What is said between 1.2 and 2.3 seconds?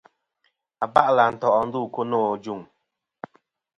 à nto' ndu ku no.